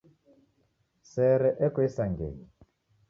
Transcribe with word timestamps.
Sere 1.11 1.49
eko 1.67 1.79
isangenyi. 1.89 2.39